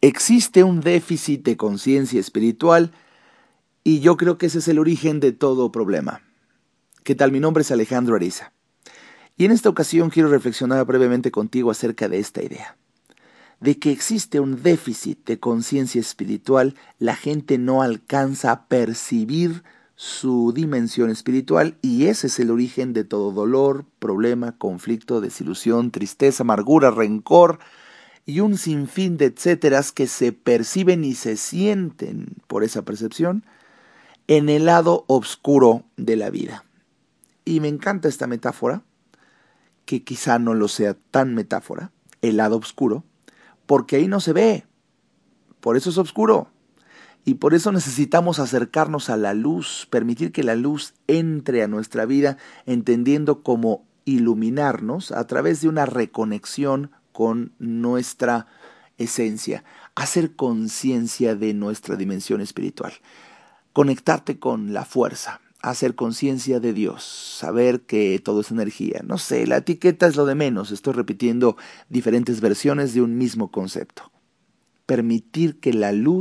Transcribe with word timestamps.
existe 0.00 0.64
un 0.64 0.80
déficit 0.80 1.44
de 1.44 1.56
conciencia 1.56 2.20
espiritual 2.20 2.92
y 3.84 4.00
yo 4.00 4.16
creo 4.16 4.38
que 4.38 4.46
ese 4.46 4.58
es 4.58 4.68
el 4.68 4.78
origen 4.78 5.20
de 5.20 5.32
todo 5.32 5.72
problema. 5.72 6.22
¿Qué 7.02 7.14
tal? 7.14 7.32
Mi 7.32 7.40
nombre 7.40 7.62
es 7.62 7.70
Alejandro 7.70 8.16
Ariza. 8.16 8.52
Y 9.36 9.46
en 9.46 9.52
esta 9.52 9.68
ocasión 9.68 10.10
quiero 10.10 10.28
reflexionar 10.28 10.84
brevemente 10.84 11.30
contigo 11.30 11.70
acerca 11.70 12.08
de 12.08 12.18
esta 12.18 12.42
idea. 12.42 12.76
De 13.58 13.78
que 13.78 13.90
existe 13.90 14.40
un 14.40 14.62
déficit 14.62 15.26
de 15.26 15.38
conciencia 15.38 16.00
espiritual, 16.00 16.76
la 16.98 17.14
gente 17.14 17.58
no 17.58 17.82
alcanza 17.82 18.52
a 18.52 18.66
percibir 18.68 19.62
su 19.96 20.52
dimensión 20.54 21.10
espiritual 21.10 21.76
y 21.82 22.06
ese 22.06 22.28
es 22.28 22.38
el 22.40 22.50
origen 22.50 22.94
de 22.94 23.04
todo 23.04 23.32
dolor, 23.32 23.84
problema, 23.98 24.56
conflicto, 24.56 25.20
desilusión, 25.20 25.90
tristeza, 25.90 26.42
amargura, 26.42 26.90
rencor, 26.90 27.58
y 28.30 28.40
un 28.40 28.56
sinfín 28.56 29.16
de 29.16 29.26
etcéteras 29.26 29.90
que 29.90 30.06
se 30.06 30.32
perciben 30.32 31.04
y 31.04 31.14
se 31.14 31.36
sienten 31.36 32.36
por 32.46 32.62
esa 32.62 32.82
percepción 32.82 33.44
en 34.28 34.48
el 34.48 34.66
lado 34.66 35.04
oscuro 35.08 35.84
de 35.96 36.14
la 36.14 36.30
vida. 36.30 36.64
Y 37.44 37.58
me 37.58 37.66
encanta 37.66 38.08
esta 38.08 38.28
metáfora, 38.28 38.84
que 39.84 40.04
quizá 40.04 40.38
no 40.38 40.54
lo 40.54 40.68
sea 40.68 40.94
tan 41.10 41.34
metáfora, 41.34 41.90
el 42.22 42.36
lado 42.36 42.56
oscuro, 42.56 43.02
porque 43.66 43.96
ahí 43.96 44.06
no 44.06 44.20
se 44.20 44.32
ve, 44.32 44.64
por 45.58 45.76
eso 45.76 45.90
es 45.90 45.98
oscuro. 45.98 46.48
Y 47.24 47.34
por 47.34 47.52
eso 47.52 47.72
necesitamos 47.72 48.38
acercarnos 48.38 49.10
a 49.10 49.16
la 49.16 49.34
luz, 49.34 49.88
permitir 49.90 50.30
que 50.32 50.44
la 50.44 50.54
luz 50.54 50.94
entre 51.06 51.62
a 51.62 51.68
nuestra 51.68 52.06
vida, 52.06 52.38
entendiendo 52.64 53.42
cómo 53.42 53.84
iluminarnos 54.04 55.10
a 55.12 55.26
través 55.26 55.60
de 55.60 55.68
una 55.68 55.86
reconexión 55.86 56.92
con 57.12 57.52
nuestra 57.58 58.46
esencia, 58.98 59.64
hacer 59.94 60.36
conciencia 60.36 61.34
de 61.34 61.54
nuestra 61.54 61.96
dimensión 61.96 62.40
espiritual, 62.40 62.92
conectarte 63.72 64.38
con 64.38 64.72
la 64.72 64.84
fuerza, 64.84 65.40
hacer 65.62 65.94
conciencia 65.94 66.60
de 66.60 66.72
Dios, 66.72 67.04
saber 67.04 67.82
que 67.82 68.18
todo 68.18 68.40
es 68.40 68.50
energía. 68.50 69.00
No 69.04 69.18
sé, 69.18 69.46
la 69.46 69.58
etiqueta 69.58 70.06
es 70.06 70.16
lo 70.16 70.26
de 70.26 70.34
menos, 70.34 70.70
estoy 70.70 70.94
repitiendo 70.94 71.56
diferentes 71.88 72.40
versiones 72.40 72.94
de 72.94 73.02
un 73.02 73.16
mismo 73.18 73.50
concepto. 73.50 74.10
Permitir 74.86 75.60
que 75.60 75.72
la 75.72 75.92
luz 75.92 76.18